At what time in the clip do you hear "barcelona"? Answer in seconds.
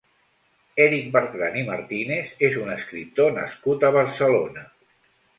3.97-4.65